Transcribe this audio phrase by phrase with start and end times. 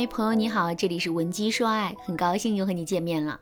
[0.00, 3.38] 嗨，朋友你好，这里是文姬说爱，很高兴又和你见面了。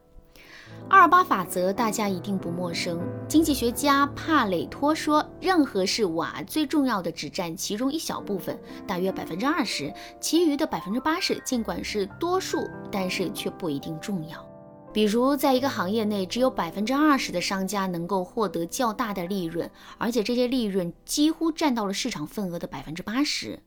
[0.90, 3.00] 二八法则大家一定不陌生。
[3.28, 8.58] 经济学家帕累托说，任何事物啊最重要的只占其中一小部分，
[8.88, 14.44] 大约百分之二十，其余的百分之八十尽管是多数，但是却不一定重要。
[14.92, 23.60] 比如，在一个行业内，只有百分之二十的商家能够获得较大的利润，而且这些利润几乎占到了市场份额的百分之八十。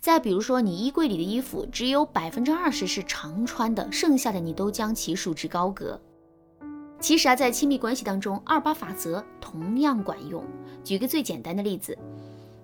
[0.00, 6.00] 再比如说，你衣柜里的衣服只有百分之二十是常穿的，剩下的你都将其束之高阁。
[7.00, 10.44] 其实啊，在亲密关系当中，二八法则同样管用。
[10.84, 11.96] 举个最简单的例子，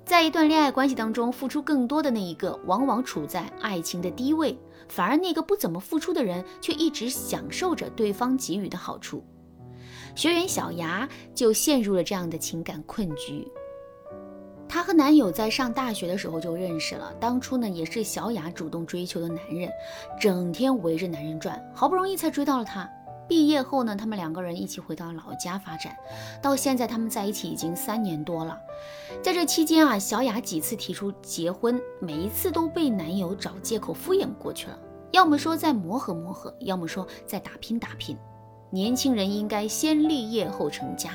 [0.05, 9.25] 在一段恋爱关系当中，付出更多的那一个往往处在爱情的低位，反而那个不怎么付出的人却一直享受着对方给予的好处。
[10.15, 13.47] 学员小牙就陷入了这样的情感困局。
[14.77, 19.71] 她和男友在上大学的时候就认识了，当初呢也是小雅主动追求的男人，
[20.21, 22.87] 整天围着男人转，好不容易才追到了他。
[23.27, 25.97] 毕业后呢，他们两个人一起回到老家发展，
[26.43, 28.55] 到现在他们在一起已经三年多了。
[29.23, 34.79] 在这期间啊，小雅几次提出结婚，每一次都被男友找借口敷衍过去了，
[35.11, 38.15] 要么说再磨合磨合，要么说再打拼打拼。
[38.69, 41.13] 年轻人应该先立业后成家。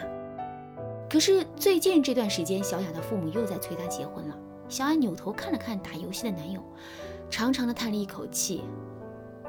[1.12, 4.38] 可是最近这段时间，小雅的父母又在催她结婚了。
[4.70, 6.64] 小雅扭头看了看打游戏的男友，
[7.30, 8.62] 长长的叹了一口气。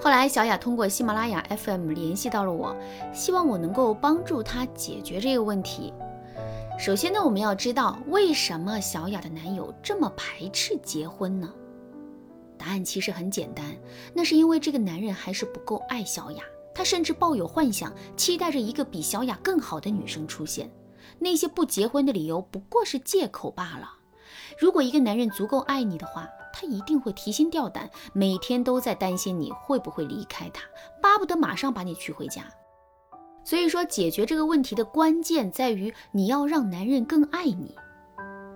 [0.00, 2.76] 后来，小雅通过喜马拉雅 FM 联系到了我，
[3.14, 5.94] 希望我能够帮助她解决这个问题。
[6.80, 11.48] 首先呢，我们要知道为什么小雅的男友这么排斥结婚呢？
[12.58, 13.64] 答案其实很简单，
[14.12, 16.42] 那是因为这个男人还是不够爱小雅，
[16.74, 20.68] 他甚至抱有幻想，期待着一个比小雅更好的女生出现。
[21.18, 23.90] 那些不结婚的理由不过是借口罢了。
[24.58, 30.62] 如果一个男人足够爱你的话，他一定会提心吊胆，每天都在担心你会不会离开他，
[31.00, 32.44] 巴不得马上把你娶回家。
[33.44, 37.74] 所以说，解决这个问题的关键在于你要让男人更爱你。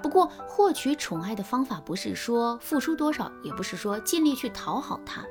[0.07, 5.27] 不过，获取宠爱的方法不是说付出多少，也不是说尽力去讨好他。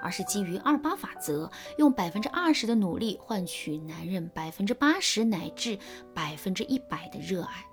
[0.00, 5.76] 而是基于二八法则，用百分之二十的努力换取男人百分之八十乃至
[6.14, 7.66] 百分之一百的热爱。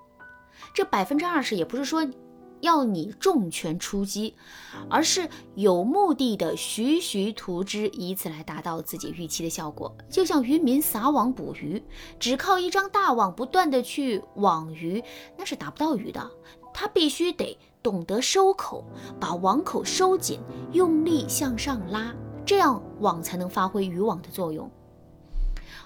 [0.74, 2.04] 这百分之二十也不是说
[2.62, 4.36] 要你重拳出击，
[4.90, 9.96] 而是有目的的徐徐图之，以此来达到自己预期的效果。
[10.10, 11.82] 就像渔民撒网捕鱼，
[12.20, 15.04] 只靠一张大网不断的去网鱼，
[15.38, 16.32] 那是打不到鱼的。
[16.74, 17.58] 他必须得。
[17.84, 18.84] 懂得收口，
[19.18, 20.42] 把网口收紧，
[20.74, 22.14] 用力向上拉，
[22.46, 24.70] 这样网才能发挥渔网的作用。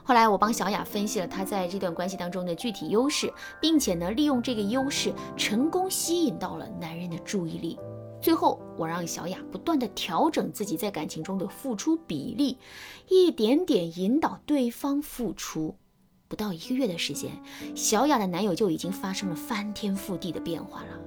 [0.03, 3.31] 后来我帮小雅分析了她在这段关系当中的具体优势，
[3.61, 7.79] 并且呢利用这个优势成功吸引到了男人的注意力。
[8.21, 12.57] 最后我让小雅不断的调整自己在感情中的付出比例，
[13.09, 15.75] 一点点引导对方付出。
[16.27, 17.31] 不到一个月的时间，
[17.75, 20.99] 小雅的男友就已经发生了翻天覆地的变化了。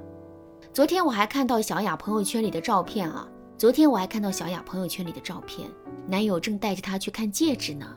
[0.73, 3.27] 昨天我还看到小雅朋友圈里的照片啊！
[3.57, 5.71] 昨天我还看到小雅朋友圈里的照片，
[6.09, 7.97] 男友正带着她去看戒指呢。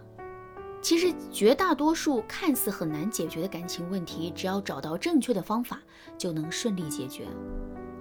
[0.81, 5.79] 其实绝大多数看似很难解决的感情问题，只要找到正确的方法，
[6.17, 7.25] 就能顺利解决。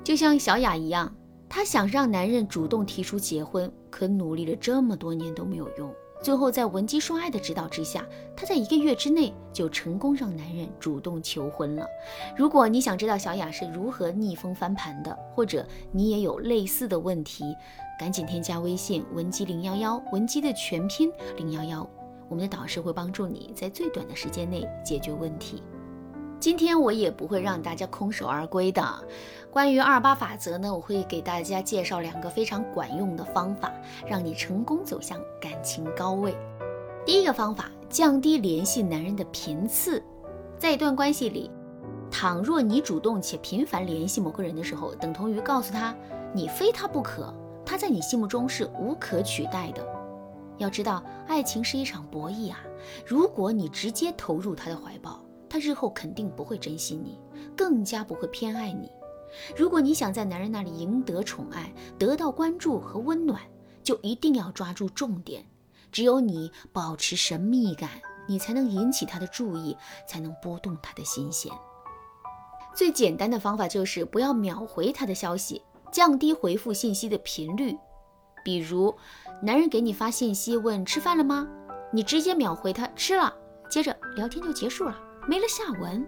[0.05, 1.13] 就像小雅一样，
[1.49, 5.93] 她想让男人主动提出结婚，可努力了这么多年都没有用。
[6.23, 8.05] 最后，在文姬说爱的指导之下，
[8.35, 11.87] 她在一个月之内就成功让男人主动求婚了。
[12.37, 17.45] 如果你想知道小雅是如何逆风翻盘的，或者你也有类似的问题，
[17.99, 21.89] 赶紧添加微信文姬零幺幺，文姬的全拼零幺幺，
[22.29, 25.63] 我们的导师会帮助你在最短的时间内解决问题。
[26.39, 28.83] 今天我也不会让大家空手而归的。
[29.51, 33.73] 关于二八法则呢，我会给大家介绍两个非常管用的方法，
[34.07, 36.37] 让你成功走向感情高位。
[37.07, 40.03] 第一个方法，降低联系男人的频次。
[40.59, 41.51] 在一段关系里，
[42.11, 45.95] 倘若你主动且频繁联系某个人的时候，等同于告诉他
[46.35, 47.33] 你非他不可，
[47.65, 49.83] 他在你心目中是无可取代的。
[50.59, 52.59] 要知道，爱情是一场博弈啊！
[53.07, 57.19] 如果你直接投入他的怀抱，他日后肯定不会珍惜你，
[57.57, 58.91] 更加不会偏爱你。
[59.57, 63.41] 如果你想在男人那里赢得宠爱，得到关注和温暖，
[63.83, 65.45] 就一定要抓住重点。
[65.93, 67.91] 只有你保持神秘感，
[68.27, 69.77] 你才能引起他的注意，
[70.09, 71.53] 才能拨动他的心弦。
[72.75, 77.77] 最简单的方法就是不要秒回他的消息，降低回复信息的频率。
[78.47, 78.95] 比如，
[79.43, 81.49] 男人给你发信息问吃饭了吗，
[81.93, 83.35] 你直接秒回他吃了，
[83.69, 84.97] 接着聊天就结束了。
[85.27, 86.07] 没了下文，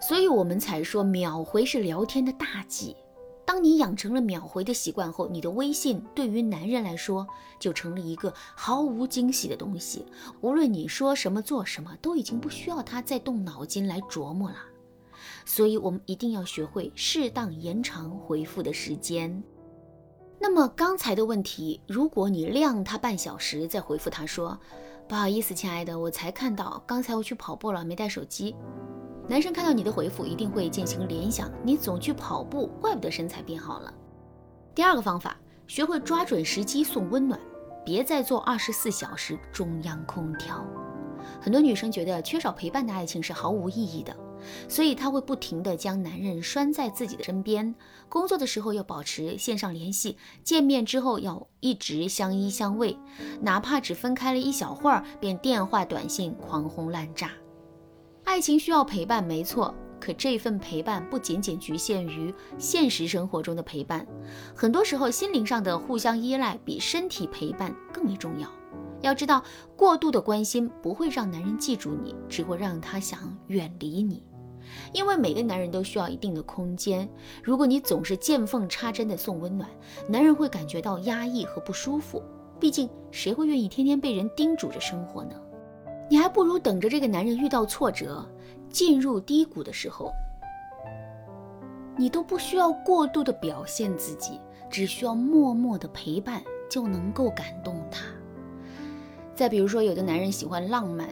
[0.00, 2.96] 所以我们才说秒回是聊天的大忌。
[3.44, 7.24] 当你养成了秒回的习惯后，你的微信对于男人来说
[7.60, 10.04] 就成了一个毫无惊喜的东西。
[10.40, 14.56] 无论你说什么、做什么，都已经不需要他再动脑筋来琢磨了。
[15.44, 19.40] 所以，我们一定要学会适当延长回复的时间。
[20.44, 24.58] 那么，刚才的问题，如果你晾他半小时再回复他说
[25.06, 28.56] ：“不好意思，亲爱的，我才看到，刚才我去跑步了，没带手机。”
[29.28, 33.94] 男生看到你的回复，一定会进行联想，你总去跑步，怪不得身材变好了。
[34.74, 35.36] 第二个方法，
[35.68, 37.38] 学会抓准时机送温暖，
[37.84, 40.66] 别再做二十四小时中央空调。
[41.40, 44.12] 很多女生觉得缺少陪伴的爱情是毫无意义的，
[44.68, 47.74] 所以她会不停地将男人拴在自己的身边。
[48.08, 52.96] 工作的时候要保持线上联系，见面之后要一直相依相偎，
[53.40, 57.30] 哪怕只分开了一小会儿，便电话短信狂轰滥炸。
[58.24, 59.74] 爱情需要陪伴，没错。
[59.98, 64.04] 可这份陪伴不仅仅局限于现实生活中的陪伴，
[64.52, 68.50] 很多时候心灵上的互相依赖比身体陪伴更为重要。
[69.00, 69.42] 要知道，
[69.76, 74.24] 过度的关心不会让男人记住你，只会让他想远离你。
[74.92, 77.08] 因为每个男人都需要一定的空间。
[77.42, 79.68] 如果你总是见缝插针的送温暖，
[80.08, 82.22] 男人会感觉到压抑和不舒服。
[82.60, 85.34] 毕竟，谁会愿意天天被人叮嘱着生活呢？
[86.08, 88.24] 你还不如等着这个男人遇到挫折、
[88.70, 90.12] 进入低谷的时候，
[91.96, 94.38] 你都不需要过度的表现自己，
[94.70, 98.04] 只需要默默的陪伴就能够感动他。
[99.34, 101.08] 再比如说，有的男人喜欢浪漫，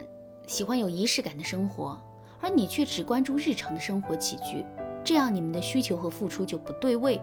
[0.46, 1.98] 喜欢有仪式感的生活，
[2.40, 4.64] 而你却只关注日常的生活起居，
[5.04, 7.20] 这样你们的需求和付出就不对位。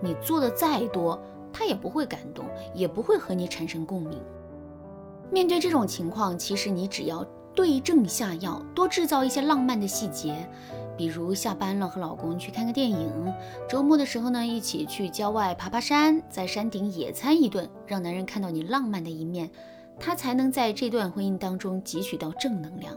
[0.00, 1.20] 你做的再多，
[1.52, 2.44] 他也不会感动，
[2.74, 4.20] 也不会和你产生共鸣。
[5.30, 7.24] 面对这种情况，其实你只要
[7.54, 10.48] 对症下药，多制造一些浪漫的细节，
[10.96, 13.32] 比如下班了和老公去看个电影，
[13.68, 19.50] 周末的时候呢一起去郊外爬爬山，在山顶野餐一顿，让男人看到你浪漫的一面，
[19.98, 22.96] 他才能在这段婚姻当中汲取到正能量。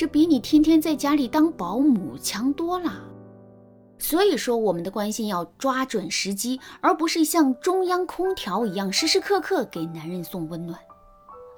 [0.00, 3.02] 这比你天天在家里当保姆强多了。
[3.98, 10.80] 所以说，我们的关心要抓准时机，而不是像中央空调一样时时刻刻给男人送温暖。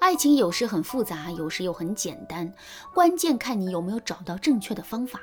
[0.01, 2.53] 爱情有时很复杂，有时又很简单，
[2.93, 5.21] 关键看你有没有找到正确的方法。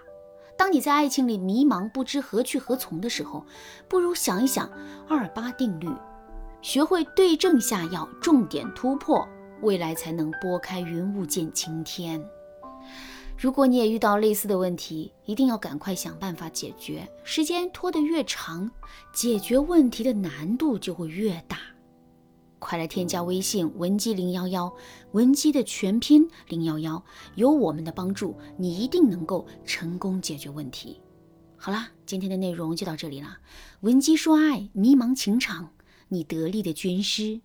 [0.56, 3.44] 当你在爱情里迷茫不知何去何从的时候，
[3.86, 4.66] 不如想一想
[5.06, 5.90] 二八定律，
[6.62, 9.28] 学会对症下药，重点突破，
[9.60, 12.18] 未来才能拨开云雾见青天。
[13.40, 17.08] 如果你也遇到类似的问题，一定要赶快想办法解决。
[17.24, 18.70] 时间拖得越长，
[19.14, 21.56] 解决问题的难度就会越大。
[22.58, 24.70] 快来添加微信文姬零幺幺，
[25.12, 27.02] 文姬的全拼零幺幺，
[27.34, 31.00] 有我们的帮助，你一定能够成功解决问题。
[31.56, 33.38] 好啦，今天的内容就到这里了。
[33.80, 35.70] 文姬说爱，迷茫情场，
[36.08, 37.40] 你得力的军师。